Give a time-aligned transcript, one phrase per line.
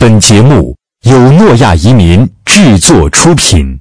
[0.00, 3.78] 本节目由诺亚移民制作出品。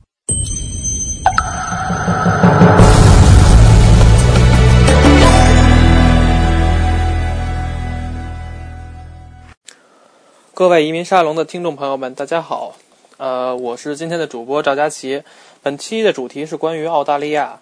[10.53, 12.75] 各位移民沙龙的听众朋友们，大家好。
[13.15, 15.23] 呃，我是今天的主播赵佳琪。
[15.63, 17.59] 本期的主题是关于澳大利亚。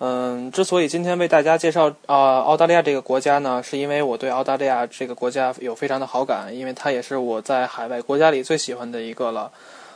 [0.00, 9.50] 嗯，之所以今天为大家介绍啊澳大利亚这个国家呢，是因为我对澳大利亚这个国家有非常的好感，因为它也是我在海外国家里最喜欢的一个了。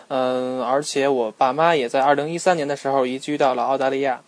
[0.09, 4.21] 嗯，而且我爸妈也在2013年的时候移居到了澳大利亚。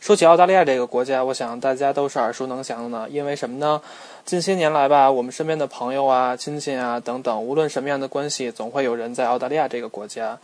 [0.00, 3.80] 说起澳大利亚这个国家，我想大家都是耳熟能详的，因为什么呢？
[4.24, 10.38] 近些年来吧，我们身边的朋友啊、亲戚啊等等，无论什么样的关系，总会有人在澳大利亚这个国家。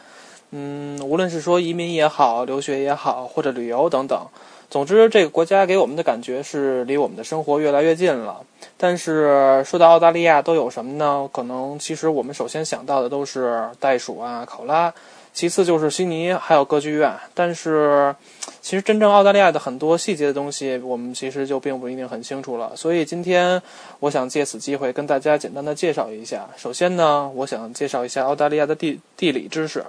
[0.51, 4.27] 嗯，无论是说移民也好、留学也好，或者旅游等等。
[4.75, 8.41] 总之，这个国家给我们的感觉是离我们的生活越来越近了。
[8.77, 11.31] 但是说到澳大利亚，都有什么呢？
[11.33, 14.93] 可能其实我们首先想到的都是袋鼠啊、考拉，
[15.33, 17.15] 其次就是悉尼，还有歌剧院。
[17.35, 18.13] 但是，
[18.61, 22.73] 其实真正澳大利亚的很多细节的东西，我们其实就并不一定很清楚了。
[22.75, 23.63] 所以今天，
[24.01, 26.49] 我想借此机会跟大家简单的介绍一下。
[26.57, 29.85] 首先呢，我想介绍一下澳大利亚的地地理知识。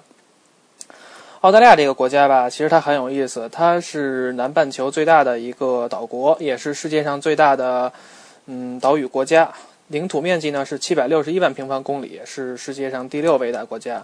[1.46, 3.48] 澳大利亚这个国家吧，其实它很有意思。
[3.52, 7.94] 它是南半球最大的一个岛国，也是世界上最大的
[8.48, 9.54] 嗯岛屿国家。
[9.90, 14.04] 领土面积呢是七百六十一万平方公里，是世界上第六伟大国家，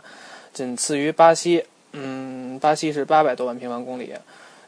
[0.53, 1.65] 仅次于巴西。
[1.93, 4.13] 嗯，巴西是八百多万平方公里。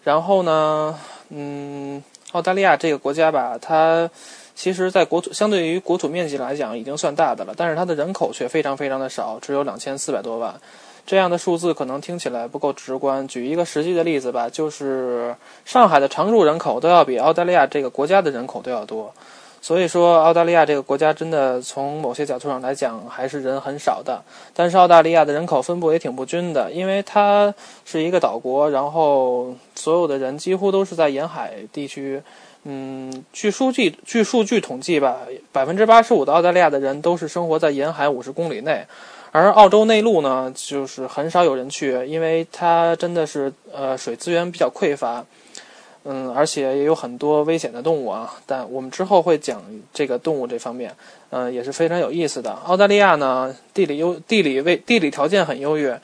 [0.03, 0.99] 然后呢，
[1.29, 4.09] 嗯，澳大利亚这个国家吧，它
[4.55, 10.59] 其实在国土相对于国土面积来讲已经算大的了，但是它的人口却非常非常的少，只有两千四百多万。
[11.05, 13.27] 这样的数字可能听起来不够直观。
[13.27, 19.13] 举一个实际的例子吧，就是上海的常住人口都要比澳大利亚这个国家的人口都要多。
[19.61, 24.21] 所以说，澳大利亚这个国家真的从某些角度上来讲还是人很少的。
[24.53, 27.53] 但是澳大利亚的人口分布也挺不均的，因为它
[27.85, 32.21] 是一个岛国，然后所有的人几乎都是在沿海地区。
[32.65, 35.19] 嗯，据数据据数据统计吧，
[35.53, 38.85] 百分之八十五的澳大利亚的人都是生活在沿海五十公里内。
[39.33, 45.25] 而澳洲内陆呢，就是很少有人去，因为它真的是呃水资源比较匮乏，
[46.03, 48.31] 嗯，而且也有很多危险的动物啊。
[48.45, 50.95] 但我们之后会讲这个动物这方面，
[51.31, 52.51] 嗯，也是非常有意思的。
[52.51, 55.99] 澳大利亚呢，地理优地理位地理条件很优越，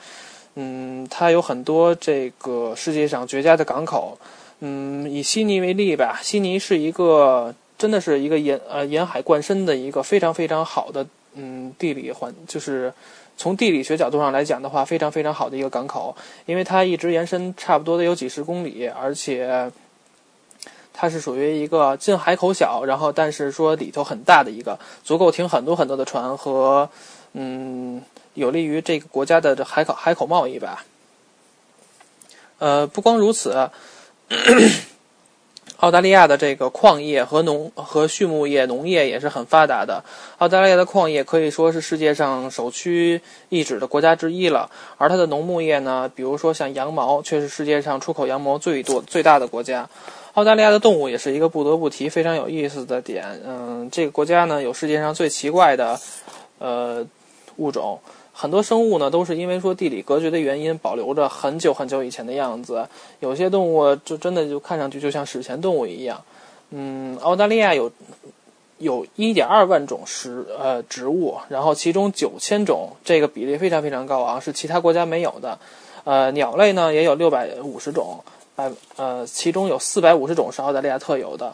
[0.55, 4.17] 嗯，它有很多这个世界上绝佳的港口，
[4.61, 12.91] 嗯，以悉尼为例吧，悉尼是一个真的是一个沿呃沿海贯深的一个非常非常好的嗯地理环就是。
[13.39, 16.13] 从地理学角度上来讲的话，非常非常好的一个港口，
[16.45, 19.71] 因为它一直延伸差不多的有几十公里，而且
[20.93, 26.89] 它是属于一个近海口小，然后但是说里头很大的一个，足够停很多很多的船和
[27.31, 28.01] 嗯，
[28.33, 30.83] 有利于这个国家的这海口海口贸易吧。
[32.57, 33.69] 呃，不光如此。
[35.79, 40.03] 澳大利亚的这个矿业和农和畜牧业、农业也是很发达的。
[40.37, 44.69] 澳大利亚的矿业可以说是世界上首屈一指的国家之一了。
[44.97, 49.89] 而它的农牧业呢，比如说像羊毛，却是世界上出口羊毛最多、最大的国家。
[50.33, 53.25] 澳大利亚的动物也是一个不得不提、非常有意思的点。
[53.45, 55.97] 嗯，这个国家呢，有世界上最奇怪的
[56.59, 57.05] 呃
[57.55, 57.99] 物种。
[58.41, 62.87] 很多生物呢，都是因为说地理隔绝的原因，保留着很久很久以前的样子。
[63.19, 66.23] 有些动物就真的就看上去就像史前动物一样。
[66.69, 67.91] 嗯，澳大利亚有
[68.77, 75.59] 有一点二万种食呃植物，然后其中九千种，这个比例非常非常高啊，是其他国家没有的。
[76.05, 78.23] 呃，鸟类呢也有六百五十种，
[78.55, 81.53] 百呃其中有四百五十种是澳大利亚特有的。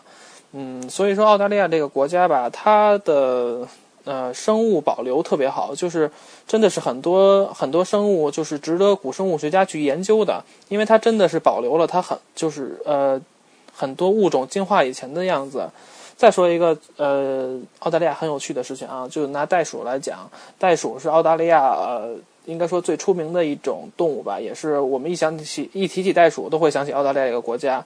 [0.52, 3.68] 嗯，所以说澳大利亚这个国家吧，它的。
[4.06, 6.10] 呃，生物保留特别好，就是
[6.48, 13.20] 真的是很多很多生物，就是值得古生物学家去研究的，因为它真的是保留了它很就是呃
[13.74, 15.68] 很多物种进化以前的样子。
[16.16, 22.16] 再说一个呃，澳大利亚很有趣的事情啊，就拿袋鼠来讲，袋鼠是澳大利亚呃
[22.46, 27.84] 应该说最出名的一种动物吧，也是我们一想起一提起袋鼠都会想起澳大利亚一个国家。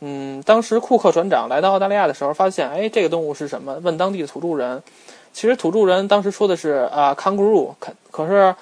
[0.00, 3.78] 嗯，当时库克船长来到澳大利亚的时候，发现哎这个动物是什么？
[3.82, 4.82] 问当地的土著人。
[5.32, 8.54] 其实土著人当时说的是啊，kangaroo，可可是，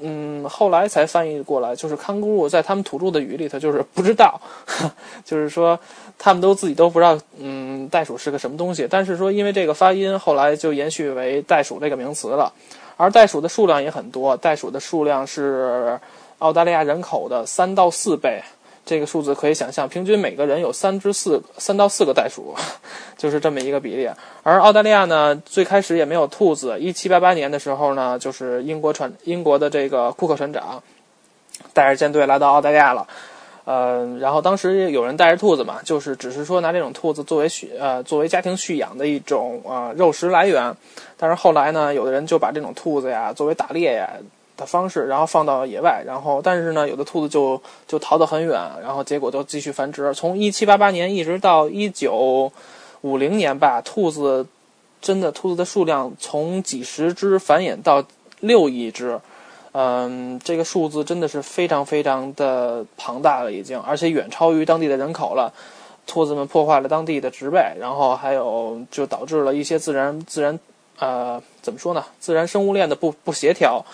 [0.00, 4.40] 嗯，后来才翻译过来，就是 kangaroo，在他们土著的语里头就是不知道，
[5.24, 5.78] 就是说
[6.18, 8.86] 他们都自己都不知道，嗯，袋鼠是个什么东西。
[8.88, 12.52] 但是说因为这个发音，后来就延续为袋鼠这个名词了。
[12.96, 15.98] 而袋鼠的数量也很多，袋鼠的数量是
[16.38, 18.42] 澳大利亚人口的三到四倍。
[18.88, 22.54] 这个数字可以想象，平均每个人有三只四三到四个袋鼠，
[23.18, 24.08] 就是这么一个比例。
[24.42, 26.80] 而澳大利亚呢，最开始也没有兔子。
[26.80, 30.82] 一七八八年的时候呢，就是英国船英国的这个库克船长
[31.74, 33.06] 带着舰队来到澳大利亚了。
[33.66, 40.74] 呃，然后当时有人带着兔子嘛，就是只是说拿这种兔子作为畜呃作为家庭蓄养的一种呃肉食来源。
[41.18, 44.08] 但是后来呢，有的人就把这种兔子呀作为打猎呀
[44.58, 50.12] 的方式，然后放到野外，然后但是呢，有的兔子就就逃得很远，然后结果都继续繁殖。
[50.12, 52.52] 从一七八八年一直到一九
[53.00, 54.46] 五零年吧，兔子
[55.00, 58.04] 真的兔子的数量从几十只繁衍到
[58.40, 59.18] 六亿只。
[59.72, 65.52] 嗯，这个数字真的是非常非常的庞大了，已经，而且远超于当地的人口了。
[66.06, 70.58] 兔子们破坏了当地的植被，然后还有就导致了一些自然自然
[70.98, 72.02] 呃怎么说呢？
[72.18, 73.84] 自然生物链的不不协调。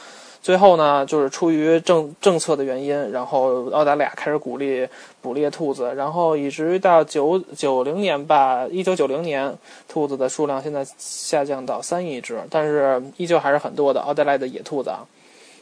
[0.44, 4.87] 最后呢，就是出于政政策的原因，然后澳大利亚开始鼓励
[5.23, 9.56] 捕猎兔子，然后以至于到九九零年吧，一九九零年，
[9.88, 15.06] 兔子的数量现在下降到三亿只，但是依旧还是很多的澳大利亚的野兔子啊。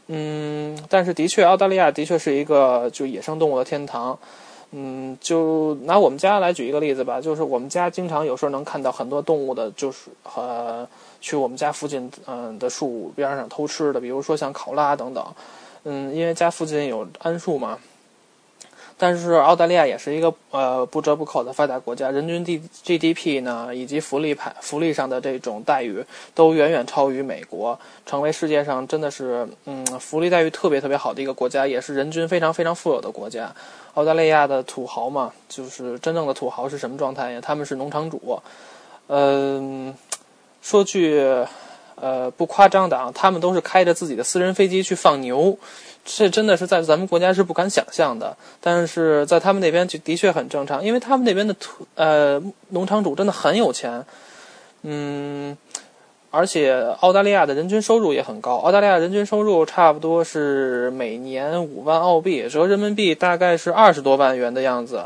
[0.09, 4.19] 嗯，但是的确，澳大利亚的确是一个就野生动物的天堂。
[4.73, 10.89] 嗯，就拿我们家来举一个例子吧，就是我们家经常有时候能看到很多动物的，就是呃，
[11.21, 15.25] 去我们家附近嗯的树边上偷吃的，比如说像考拉等等。
[15.85, 17.79] 嗯，因为家附近有桉树嘛。
[19.03, 26.05] 但是澳大利亚也是一个呃不折不扣的发达国家，人均 D GDP 呢以及福利排福利上的这种待遇
[26.37, 27.77] 都远远超于美国，
[28.07, 33.53] 成为世界上真的是嗯福利待遇特别特别好的一个国家，也是人均非常非常富有的国家。
[33.95, 37.41] 澳大利亚的土豪嘛，就是真正的土豪是什么状态呀？
[37.41, 38.41] 他们是农场主，
[39.09, 39.93] 嗯，
[40.63, 41.45] 说句
[41.97, 45.59] 呃不夸张的啊，他们都是开着自己的私人飞机去放牛。
[46.05, 54.05] 这真的是在咱们国家是不敢想象的，但是在他们那边就的确很正常，因为他们那边的土呃农场主真的很有钱，
[54.83, 55.57] 嗯，
[56.33, 65.05] 而且澳大利亚的人均收入也很高，澳大利亚人均收入差不多是每年五万澳币，折人民币大概是二十多万元的样子，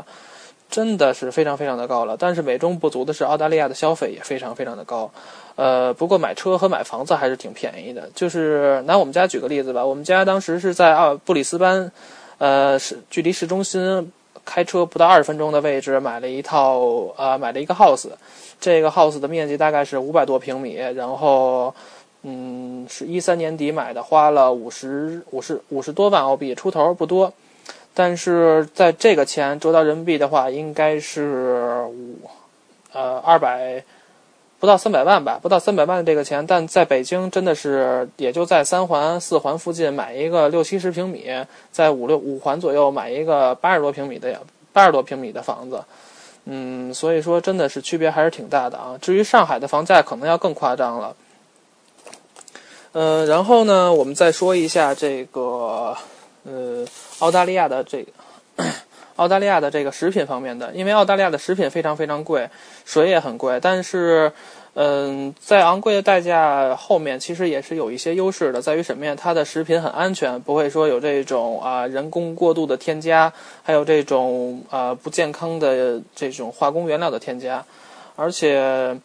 [0.69, 2.15] 真的是非常非常的高了。
[2.17, 5.09] 但是美中不足的是，澳大利亚的消费也非常非常的高。
[5.55, 8.09] 呃，不过买车和买房子还是挺便宜的。
[8.13, 11.91] 就是拿我们家举个例子吧，我们家当时是在奥布里斯班，
[12.37, 14.11] 呃，是距离市中心
[14.45, 16.79] 开车不到二十分钟的位置，买了一套
[17.17, 18.07] 呃，买了一个 house。
[18.59, 21.73] 这个 house 的面积大概是五百多平米，然后，
[22.23, 27.31] 嗯，是一三年底买的，花了五十五十五十多万澳币出头，不多。
[27.97, 32.19] 但是在这个钱折到人民币的话，应该是五
[32.93, 33.83] 呃二百。
[34.59, 41.29] 不到三百万吧，不到三百万的这个钱，但在北京真的是也就在三环、四环附近买一个六七十平米，
[41.71, 44.41] 在五六五环左右买一个八十多平米的
[44.73, 45.83] 八十多平米的房子，
[46.45, 48.97] 嗯，所以说真的是区别还是挺大的啊。
[48.99, 51.15] 至于上海的房价可能要更夸张了，
[52.93, 55.95] 呃，然后呢，我们再说一下这个
[56.45, 56.83] 呃
[57.19, 58.11] 澳大利亚的这个。
[59.17, 62.47] 澳大利亚的这个食品方面的，因为澳大利亚的食品非常非常贵，
[62.85, 64.31] 水也很贵，但是，
[64.75, 69.15] 嗯，在昂贵的代价后面，其实也是有一些优势的，在于什么呀？
[69.15, 77.65] 它的食品很安全，不会说有这种啊人工过度的添加，还有这种啊不健康的这种化工原料的添加，
[78.15, 78.95] 而且，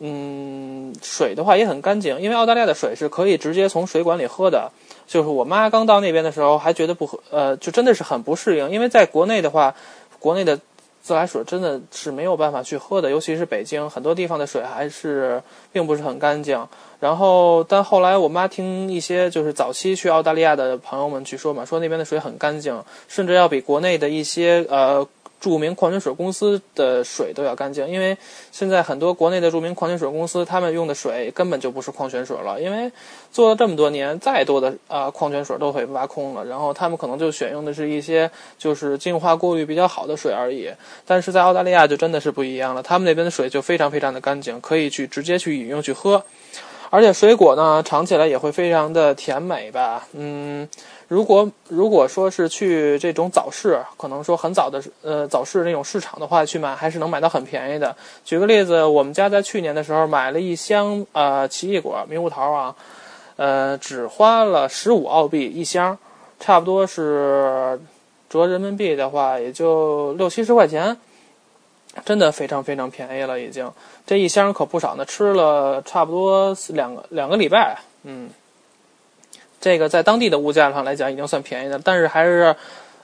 [0.00, 4.70] 嗯，水的话也很干净，因为澳大利亚的水是可以直接从水管里喝的。
[5.06, 8.70] 就是我妈刚到那边的时候，还觉得不喝，呃，就真的是很不适应。
[8.70, 9.74] 因为在国内的话，
[10.18, 10.58] 国内的
[11.02, 15.42] 自来水真的是没有办法去喝的，尤其是北京很多地方的水还是
[15.72, 16.66] 并不是很干净。
[17.00, 25.06] 然后，但后来我妈听一些就是早期去澳大利亚的朋友们去说嘛，说那边的水很干净，甚至要比国内的一些呃。
[25.44, 28.16] 著名矿泉水公司的水都要干净，因为
[28.50, 32.90] 现在很多国内的著名矿泉水公司，他们用的水根本就不是矿泉水了，因为
[33.30, 40.70] 做了这么多年，再多的啊矿泉水都会挖空了，然后他们可能就选用的是一些就是净化过滤比较好的水而已。
[41.04, 46.24] 但是在澳大利亚就真的是不一样了，他们那边的水就非常非常的干净，可以去直接去饮用去喝，
[46.94, 50.68] 而且水果呢尝起来也会非常的甜美吧，嗯。
[51.08, 57.94] 如果如果说是去这种早市，可能说很早的呃早市那种市场的话，去买还是能买到很便宜的。
[58.24, 62.74] 举个例子，我们家在去年的时候买了一箱呃奇异果猕猴桃啊，
[63.34, 65.98] 呃只花了十五澳币一箱，
[66.38, 67.78] 差不多是
[68.30, 70.96] 折人民币的话也就六七十块钱，
[72.04, 73.70] 真的非常非常便宜了已经。
[74.06, 78.30] 这一箱可不少呢，吃了差不多两个两个礼拜，嗯。
[79.60, 82.54] 这个在当地的物价上来讲已经算便宜的，但是还是，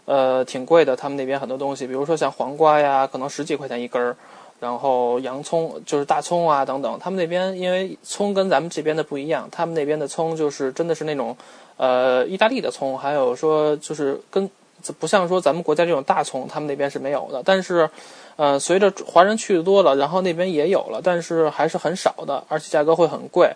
[0.04, 0.94] 呃，挺贵的。
[0.94, 4.14] 他们那边很多东西，比如说像黄瓜呀，可能十几块钱一根儿，
[4.60, 6.98] 然后洋葱就是大葱啊等等。
[6.98, 11.34] 他们那边因为葱跟咱们这边的不一样，他们那边的葱就是真的是那种
[11.78, 14.50] 呃意大利的葱，还有说就是跟
[14.98, 17.42] 不像说咱们国家这种大葱，他们那边是没有的。
[17.44, 17.88] 但是
[18.36, 23.50] 呃，随着华人去的多了，然后那边也有了，但是还是很少的，而且价格会很贵。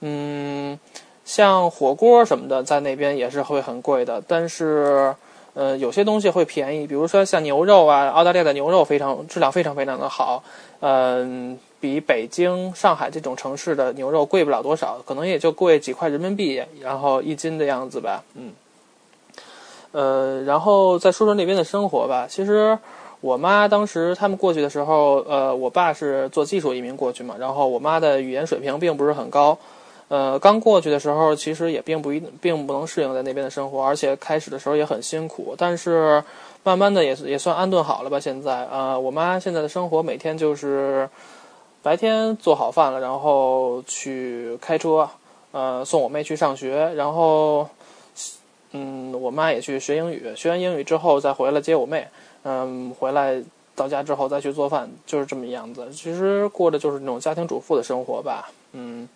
[0.00, 0.78] 嗯。
[1.24, 5.14] 像火锅什么的，在那边也是会很贵的，但是，
[5.52, 10.42] 呃，有些东西会便宜，比如说像牛肉啊，澳大利亚的牛肉非常质量非常非常的好，
[10.80, 18.50] 嗯，比北京、上海这种城市的牛肉贵不了多少，可能也就贵几块人民币，然后一斤的样子吧，嗯，
[19.98, 22.24] 呃，然后再说说那边的生活吧。
[22.28, 22.78] 其实
[23.20, 29.58] 我妈当时他们过去的时候，呃，我爸是做技术移民过去嘛，然后我妈的语言水平并不是很高。
[30.06, 35.56] 呃，刚过去的时候，其实也并不一并不能适应在那边的生活，而且开始的时候也很辛苦。
[35.58, 36.22] 但是，
[36.62, 38.20] 慢慢的也也算安顿好了吧。
[38.20, 41.10] 现在，呃，我妈现在的生活每天就是
[41.82, 45.08] 白天做好饭了，然后去开车，
[45.50, 47.68] 呃，送我妹去上学，然后，
[48.72, 52.06] 嗯，我妈也去学英语，学完英语之后再回来接我妹，
[52.42, 53.42] 嗯，回来
[53.74, 55.88] 到家之后再去做饭，就是这么样子。
[55.92, 59.08] 其实过的就是那种家庭主妇的生活吧，嗯。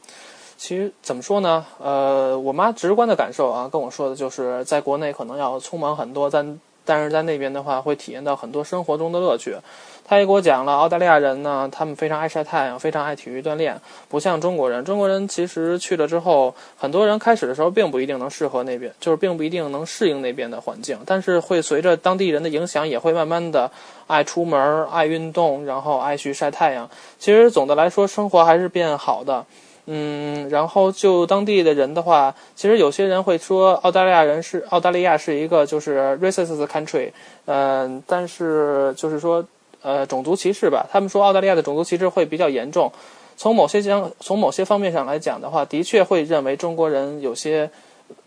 [0.55, 1.67] 其实怎么说呢？
[1.81, 9.57] 呃，我妈直观的感受啊，跟我说的就是，在国内可能要匆忙很多，但但是在那边的话，会体验到很多生活中的乐趣。
[10.05, 14.85] 他也给我讲了，澳大利亚人呢，他们非常爱晒太阳，非常爱体育锻炼，不像中国人。
[14.85, 20.99] 中国人其实去了之后，很多人开始的时候并不一定能适合那边，就是并不一定能适应那边的环境。
[21.07, 23.71] 但是会随着当地人的影响，也会慢慢的
[24.09, 26.91] 爱出门、爱运动，然后爱去晒太阳。
[27.19, 29.47] 其实总的来说，生活还是变好的。
[29.87, 37.11] 嗯，然后就当地的人的话，其实有些人会说澳大利亚人是澳大利亚是一个就是 racist country，
[37.47, 39.45] 嗯，但是就是说
[39.83, 42.93] 呃种族歧视吧，他们说澳大利亚的种族歧视会比较严重。
[43.37, 47.69] 从某些将从某些方面上来讲的话，的确会认为中国人有些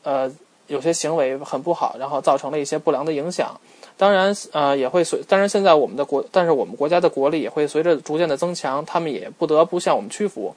[0.03, 0.29] 呃
[0.67, 3.57] 有些行为很不好，然后造成了一些不良的影响。
[3.95, 10.53] 当然呃也会随，当然现在我们的国，但是我们国家的国力也会随着逐渐的增强，他们也不得不向我们屈服。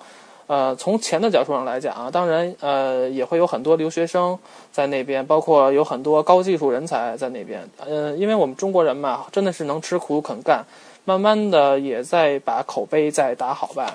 [0.48, 4.36] 呃，从钱的角度上来讲啊，当然，呃，也会有很多留学生
[4.72, 7.68] 在那边，包括有很多高技术人才在那边。
[7.76, 10.64] 呃，因为我们中国人嘛，真的是能吃苦肯干，
[11.04, 13.94] 慢慢的也在把口碑再打好吧。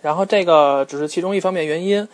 [0.00, 2.06] 然后这个只是其中一方面原因，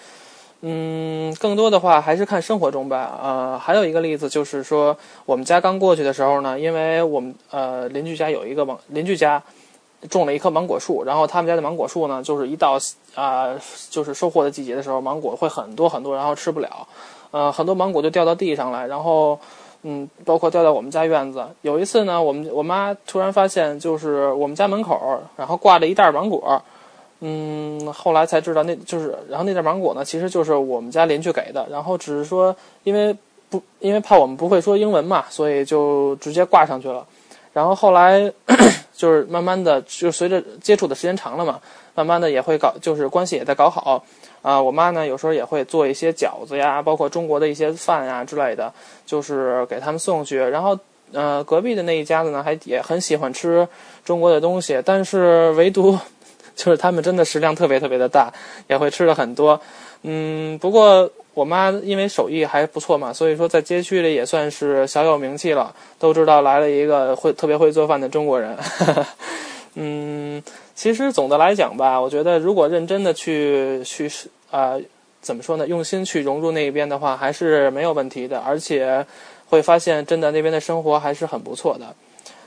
[0.63, 3.21] 嗯，更多的话还是看生活中吧。
[3.23, 4.97] 呃，还有一个例子就是说，
[5.27, 9.43] 我们家刚过去的时候呢，因为我们呃邻居家有一个网邻居家。
[10.09, 12.79] 种了一棵芒果树，然后他们家的芒果树呢，就是一到
[13.15, 13.55] 啊，
[13.91, 16.87] 就是收获的季节的时候，芒果会很多很多，然后吃不了，
[17.31, 19.39] 呃，很多芒果就掉到地上来，然后，
[19.83, 21.45] 嗯，包括掉到我们家院子。
[21.63, 26.63] 有一次呢，我们我妈突然发现，就是我们家门口，然后挂着一袋芒果，
[27.21, 33.17] 嗯，后来才知道那就是，然后那袋芒果呢，其实就是我们家邻居给的，然后只是说，因为
[33.49, 37.07] 不因为怕我们不会说英文嘛，所以就直接挂上去了。
[37.53, 38.31] 然后后来，
[38.97, 41.61] 就是慢慢的，就随着接触的时间长了嘛，
[41.95, 44.05] 慢慢的也会搞，就是关系也在搞好。
[44.41, 48.73] 啊，我妈呢有时候也会做一些饺子呀，包括中国的一些饭呀之类的，
[49.07, 50.37] 就是给他们送去。
[50.39, 50.79] 然后，
[51.13, 53.67] 呃，隔壁的那一家子呢，还也很喜欢吃
[54.05, 55.99] 中国的东西，但是唯独，
[56.55, 58.31] 就是他们真的食量特别特别的大，
[58.69, 59.59] 也会吃的很多。
[60.05, 61.11] 嗯，不过。
[61.35, 68.57] 我妈因为手艺还不错嘛，所以说在街区里也算是小有名气了，都知道来了一个会特别会做饭的中国人。
[69.75, 70.41] 嗯，
[70.77, 74.09] 其实总的来讲吧，我觉得如果认真的去去
[74.53, 74.79] 啊，
[75.21, 79.05] 怎么说呢，用心去融入那边的话，还是没有问题的，而且
[79.49, 81.93] 会发现真的那边的生活还是很不错的。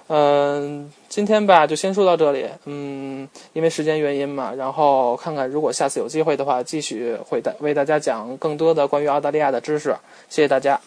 [0.08, 2.46] 嗯，今天吧就先说到这里。
[2.66, 9.96] 嗯，因为时间原因嘛，然后看看如果下次有机会的话，继续会带为大家讲更多的关于澳大利亚的知识。
[10.30, 10.80] 谢谢大家。